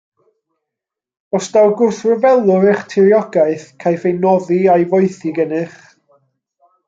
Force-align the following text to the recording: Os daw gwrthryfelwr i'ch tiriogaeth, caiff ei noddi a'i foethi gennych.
Os 1.39 1.49
daw 1.57 1.73
gwrthryfelwr 1.81 2.65
i'ch 2.71 2.81
tiriogaeth, 2.93 3.67
caiff 3.85 4.09
ei 4.11 4.15
noddi 4.23 4.59
a'i 4.77 4.87
foethi 4.95 5.35
gennych. 5.41 5.77